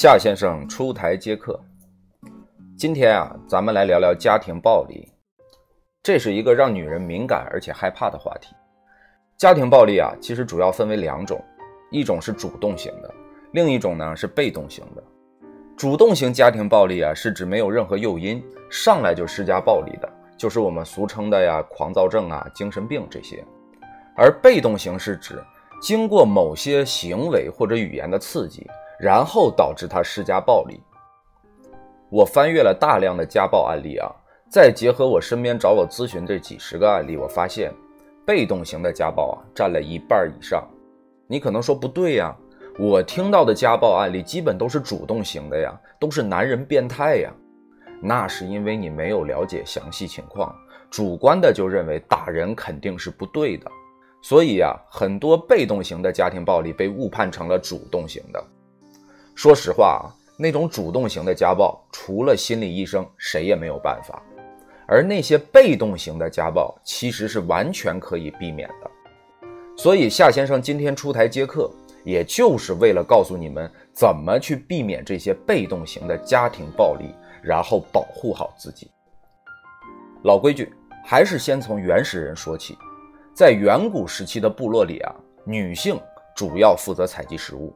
[0.00, 1.60] 夏先生出台接客。
[2.74, 5.06] 今天啊，咱们来聊聊家庭暴力。
[6.02, 8.56] 这是一个让女人敏感而且害怕的话题。
[9.36, 11.38] 家庭暴力啊，其实主要分为两种，
[11.90, 13.14] 一种是主动型的，
[13.52, 15.04] 另一种呢是被动型的。
[15.76, 23.44] 主动型家庭暴力啊，是指没有任何诱因，上来就施加暴力的，就是我们俗称的呀狂躁症啊、精神病这些。
[24.16, 25.44] 而被动型是指
[25.78, 28.66] 经过某些行为或者语言的刺激。
[29.00, 30.80] 然后导致他施加暴力。
[32.10, 34.10] 我翻阅了大量的家暴案例啊，
[34.50, 37.72] 再结合我身边找我咨询这几十个案例，我发现
[38.26, 40.68] 被动型的家暴啊占了一半以上。
[41.26, 42.36] 你可能说不对呀，
[42.78, 47.32] 我听到的家暴案例基本都是主动型的呀，都是男人变态呀。
[48.02, 50.54] 那是因为你没有了解详细情况，
[50.90, 53.70] 主观的就认为打人肯定是不对的，
[54.20, 58.42] 所以呀，很多被动型的家庭暴力被误判成了主动型的。
[59.42, 60.04] 说实话啊，
[60.36, 64.22] 那种主动型的家暴，除了心理医生，谁也没有办法。
[64.86, 68.90] 而那些被动型的家暴，其实是完全可以避免的。
[69.78, 71.70] 所以夏先生今天出台接客，
[72.04, 77.06] 也就是为了告诉你们怎么去避免这些被动型的家庭暴力，
[77.42, 78.90] 然后保护好自己。
[80.22, 80.70] 老规矩，
[81.02, 82.76] 还是先从原始人说起。
[83.32, 85.14] 在远古时期的部落里啊，
[85.46, 85.98] 女性
[86.36, 87.74] 主要负责采集食物。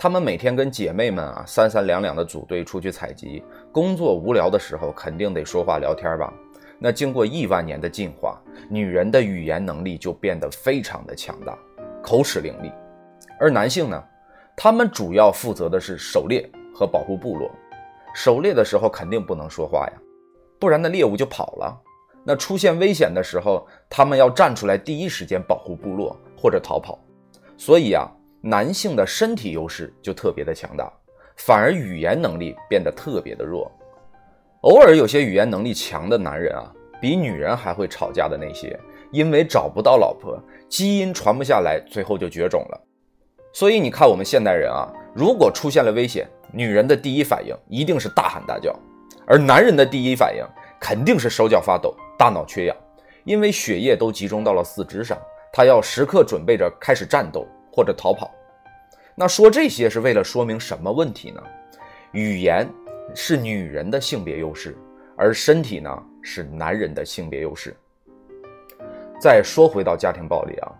[0.00, 6.32] 他们每天跟姐妹们啊三三两两的组队出去采集，工作无聊的时候肯定得说话聊天吧。
[6.78, 11.58] 那经过亿万年的进化，女人的语言能力就变得非常的强大，
[12.00, 12.72] 口齿伶俐。
[13.40, 14.00] 而男性呢，
[14.56, 17.50] 他们主要负责的是狩猎和保护部落。
[18.14, 19.92] 狩猎的时候肯定不能说话呀，
[20.60, 21.76] 不然那猎物就跑了。
[22.22, 26.96] 那出现危险的时候，他们要站出来第一时间保护部落或者逃跑。
[27.56, 28.08] 所以啊。
[28.40, 30.92] 男性的身体优势就特别的强大，
[31.36, 33.70] 反而语言能力变得特别的弱。
[34.62, 38.78] 偶尔有些语言能力强的男人啊，比女人还会吵架的那些，
[39.10, 42.80] 因为找不到老婆，基因传不下来，最后就绝种了。
[43.52, 48.72] 所以你看，我们现代人啊，如果出现了危险，女人的第一反应一定是大喊大叫，
[49.26, 50.44] 而男人的第一反应
[50.80, 52.76] 肯定是手脚发抖、大脑缺氧，
[53.24, 55.18] 因为血液都集中到了四肢上，
[55.52, 57.46] 他要时刻准备着开始战斗。
[57.78, 58.34] 或者逃跑，
[59.14, 61.40] 那说这些是为了说明什么问题呢？
[62.10, 62.68] 语言
[63.14, 64.76] 是女人的性别优势，
[65.16, 65.88] 而身体呢
[66.20, 67.76] 是男人的性别优势。
[69.20, 70.72] 再说回到家庭暴力啊，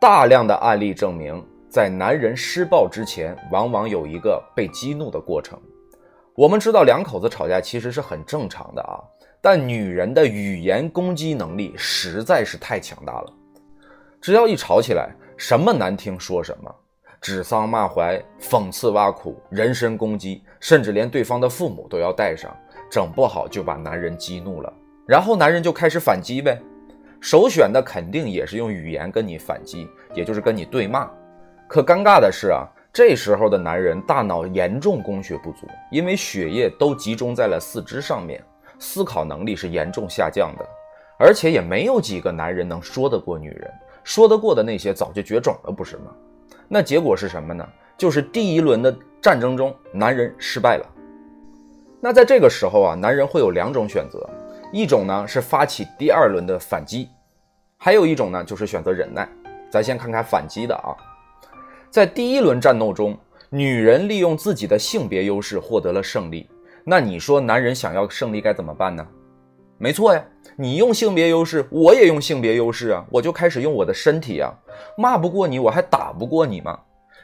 [0.00, 5.56] 大量的案例证明，在男人施暴之前，往往有一个被激怒的过程。
[6.34, 8.98] 我们知道两口子吵架其实是很正常的啊，
[9.40, 13.32] 但女人的语言攻击能力实在是太强大了，
[14.20, 15.14] 只要一吵起来。
[15.42, 16.72] 什么难听说什么，
[17.20, 22.56] 指桑骂槐、讽刺挖苦、人身攻击，甚至连对方的父母都要带上，
[22.88, 24.72] 整不好就把男人激怒了，
[25.04, 26.56] 然后男人就开始反击呗。
[27.20, 31.10] 首选的肯定也是用语言跟你反击，也就是跟你对骂。
[31.66, 38.40] 可尴尬的是啊，这时候的男人大脑严重供血不足，因为血液都集中在了四肢上面，
[38.78, 40.64] 思考能力是严重下降的，
[41.18, 43.68] 而且也没有几个男人能说得过女人。
[44.04, 46.12] 说得过的那些早就绝种了，不是吗？
[46.68, 47.66] 那结果是什么呢？
[47.98, 50.86] 就是第一轮的战争中，男人失败了。
[52.00, 54.28] 那在这个时候啊，男人会有两种选择，
[54.72, 57.08] 一种呢是发起第二轮的反击，
[57.76, 59.28] 还有一种呢就是选择忍耐。
[59.70, 60.96] 咱先看看反击的啊，
[61.90, 63.16] 在第一轮战斗中，
[63.50, 66.48] 女人利用自己的性别优势获得了胜利。
[66.84, 69.06] 那你说男人想要胜利该怎么办呢？
[69.82, 70.24] 没错呀。
[70.54, 73.04] 你用性别优势，我也用性别优势啊！
[73.10, 74.52] 我就开始用我的身体啊，
[74.96, 76.78] 骂不过你，我还打不过你吗？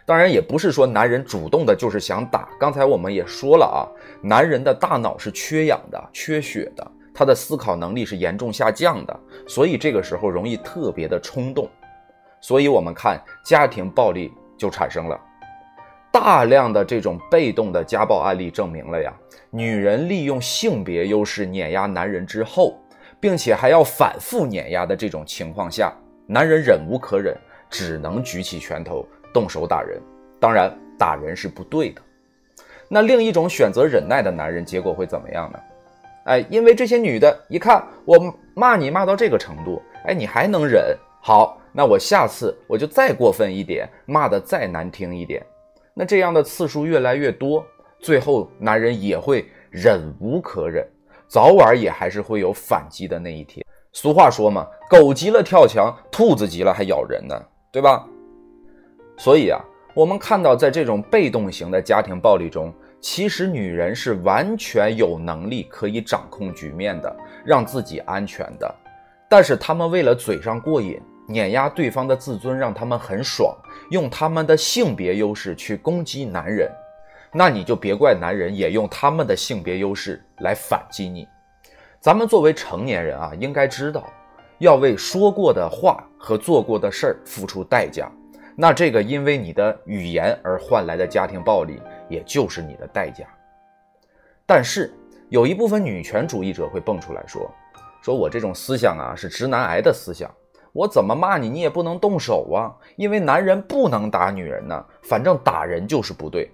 [0.05, 2.49] 当然，也不是说男人主动的就是想打。
[2.59, 3.85] 刚才我们也说了啊，
[4.23, 6.85] 男人的大脑是缺氧的、缺血的，
[7.15, 11.69] 他的思考能力是严重下降的，所以这个时候容易特别的冲动。
[12.41, 15.21] 所以我们看家庭暴力就产生了
[16.13, 19.13] 大量的这种被动的家暴案例，证明了呀，
[19.51, 22.79] 女人利用性别优势碾压男人之后。
[23.21, 25.93] 并且还要反复碾压的这种情况下，
[26.25, 27.37] 男人忍无可忍，
[27.69, 30.01] 只能举起拳头动手打人。
[30.39, 32.01] 当然，打人是不对的。
[32.89, 35.59] 那另一种选择忍耐的男人，结果会怎么样呢？
[36.27, 40.97] 哎，因为这些女的一看我骂你骂到这个程度，哎，你还能忍？
[41.21, 45.45] 好，那我下次我就再过分一点，骂的再难听一点。
[45.99, 47.67] 那这样的次数越来越多，
[47.99, 50.87] 最后男人也会忍无可忍。
[51.27, 53.67] 早晚也还是会有反击的那一天。
[53.93, 57.35] 俗话说嘛，狗急了跳墙，兔子急了还咬人呢，
[57.73, 58.07] 对吧？
[59.17, 59.61] 所以啊，
[59.93, 68.73] 我们看到在这种被动型的家庭暴力中，其实女人是完全有能力可以掌控局面的，让自己安全的。
[69.29, 70.97] 但是他们为了嘴上过瘾，
[71.29, 73.55] 碾压对方的自尊，让他们很爽，
[73.91, 76.71] 用他们的性别优势去攻击男人。
[77.31, 81.29] 那你就别怪男人也用他们的性别优势来反击你。
[82.01, 84.09] 咱们作为成年人啊，应该知道
[84.57, 88.11] 要为说过的话和做过的事儿付出代价。
[88.57, 93.27] 那这个因为你的语言而换来的家庭暴力，也就是你的代价。
[94.47, 94.91] 但是
[95.29, 97.49] 有一部分女权主义者会蹦出来说
[98.03, 100.35] ：“说我这种思想啊是直男癌的思想，
[100.79, 106.49] 我怎么骂你，你也不能动手啊，因为男人不能打女人呢，反正打人就是不对。”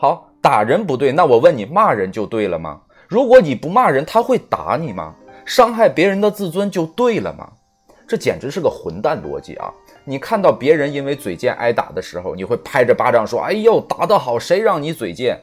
[0.00, 2.80] 好，打人不对，那我问你，骂人就对了吗？
[3.06, 5.14] 如果你不骂人，他会打你吗？
[5.44, 7.46] 伤害别人的自尊就对了吗？
[8.08, 9.70] 这简直是个混蛋逻辑啊！
[10.04, 14.38] 你看到别人因为嘴贱挨打的时候，你会拍着巴掌说：“哎呦，打得好！
[14.38, 15.38] 谁让你嘴贱？”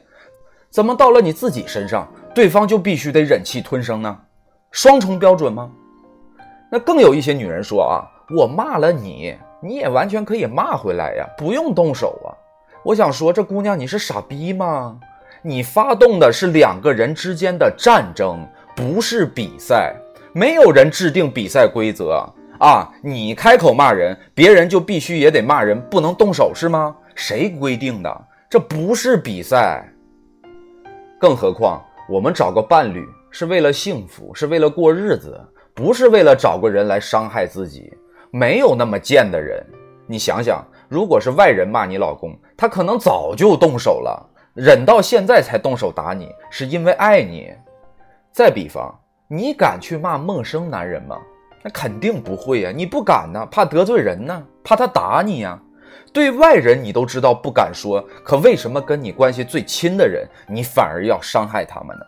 [0.70, 4.18] 怎么到了你自己身上，对方就必须得忍气吞声呢？
[4.72, 5.70] 双重标准吗？
[6.72, 12.30] 那更有一些女人说啊：“我骂了你，你也完全可以骂回来呀，不用动手啊。”
[12.84, 14.98] 我想说，这姑娘你是傻逼吗？
[15.42, 19.94] 你发动的是两个人之间的战争，不是比赛。
[20.32, 22.26] 没有人制定比赛规则
[22.58, 22.90] 啊！
[23.02, 26.96] 你开口骂人，别人就必须也得骂人，不能动手是吗？
[27.14, 28.24] 谁规定的？
[28.50, 29.88] 这不是比赛。
[31.20, 35.40] 更何况，我们找个伴侣是为了幸福，是为了过日子，
[35.72, 37.92] 不是为了找个人来伤害自己。
[38.34, 39.64] 没有那么贱的人。
[40.08, 40.60] 你想想。
[40.88, 47.52] 如果是外人骂你老公，他可能早就动手了，忍到现在才动手打你，是因为爱你。
[48.30, 48.94] 再比方，
[49.26, 51.16] 你敢去骂陌生男人吗？
[51.62, 55.58] 那肯定不会呀，你不敢呢，怕得罪人呢，怕他打你呀。
[56.12, 62.04] 对外人你都知道不敢说，可为什么跟你关系最亲的人，你反而要伤害他们呢？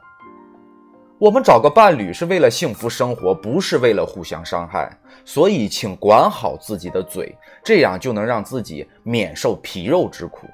[1.19, 4.95] 我们找个伴侣是为了幸福生活，不是为了互相伤害。
[5.25, 7.35] 所以，请管好自己的嘴，
[7.65, 10.47] 这样就能让自己免受皮肉之苦。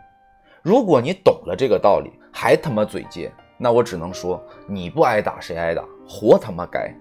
[0.63, 5.83] 如果你懂了这个道理，还他妈嘴贱，那我只能说，你不挨打谁挨打？
[6.09, 6.95] 活他妈该！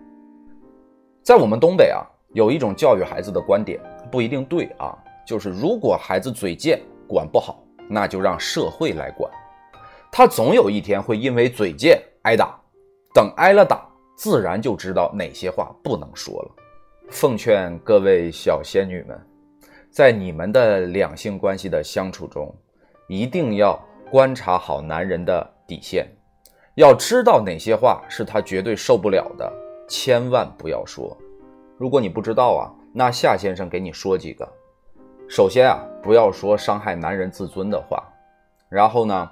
[1.22, 2.02] 在我们东北啊，
[2.34, 3.80] 有一种教育孩子的观点，
[4.12, 9.32] 不一定对啊，就是如果孩子嘴贱，管不好，那就让社会来管。
[10.12, 12.60] 他总有一天会因为嘴贱挨打。
[13.14, 13.86] 等挨了打，
[14.16, 16.52] 自然就知道哪些话不能说了。
[17.10, 19.20] 奉劝各位小仙女们，
[19.90, 22.56] 在你们的两性关系的相处中，
[23.08, 23.78] 一定要
[24.10, 26.08] 观察好男人的底线，
[26.76, 29.52] 要知道哪些话是他绝对受不了的，
[29.90, 31.18] 千万不要说。
[31.78, 34.48] 如果你不知道啊，那夏先生给你说几个。
[35.28, 38.02] 首先啊，不要说伤害男人自尊的话，
[38.70, 39.30] 然后呢，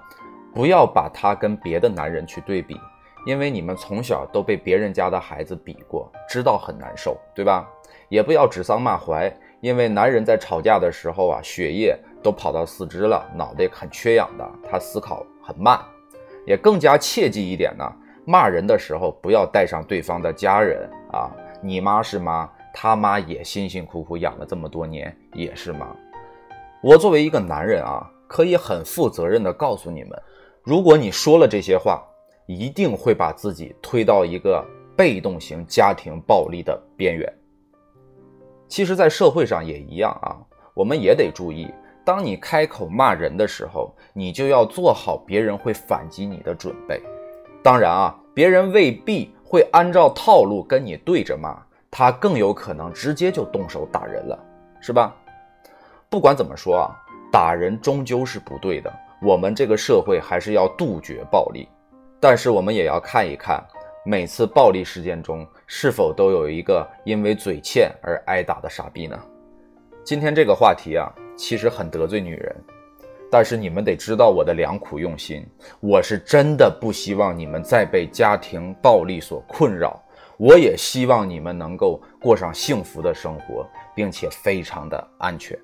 [0.53, 2.77] 不要把他跟别的男人去对比。
[3.25, 7.67] 因为你们从小都被别人家的孩子比过，知道很难受，对吧？
[8.07, 9.31] 也不要指桑骂槐，
[9.61, 15.79] 因为男人在吵架的时候啊，血液都跑到四肢了，脑袋很缺氧的，他思考很慢。
[16.45, 17.85] 也更加切记一点呢，
[18.25, 21.29] 骂人的时候不要带上对方的家人啊，
[21.61, 25.87] 你妈是妈，他妈也辛辛苦苦养了这么多年，也是妈。
[26.81, 30.11] 我作为一个男人啊，可以很负责任的告诉你们，
[30.63, 32.03] 如果你说了这些话。
[32.49, 34.65] 一定会把自己推到一个
[34.97, 37.31] 被动型家庭暴力的边缘。
[38.67, 40.35] 其实，在社会上也一样啊，
[40.73, 41.71] 我们也得注意，
[42.03, 46.99] 当你开口骂人的时候，你就要做好别人会反击你的准备。
[47.61, 51.55] 当然啊，别人未必会按照套路跟你对着骂，
[51.91, 54.39] 他更有可能直接就动手打人了，
[54.81, 55.15] 是吧？
[56.09, 56.97] 不管怎么说啊，
[57.31, 58.91] 打人终究是不对的，
[59.21, 61.69] 我们这个社会还是要杜绝暴力。
[62.19, 63.63] 但是我们也要看一看，
[64.05, 69.17] 每次暴力事件中是否都有一个因为嘴欠而挨打的傻逼呢？
[70.03, 72.55] 今天这个话题啊，其实很得罪女人，
[73.31, 75.45] 但是你们得知道我的良苦用心，
[75.79, 80.01] 我是真的不希望你们再被家庭暴力所困扰，
[80.37, 85.57] 我也希望你们能够过上幸福的生活，并且非常的安全。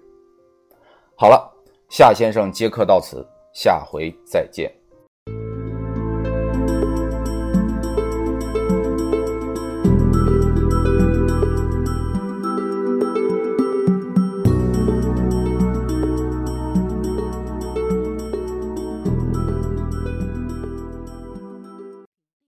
[1.18, 1.52] 好了，
[1.90, 4.72] 夏先生接客到此，下回再见。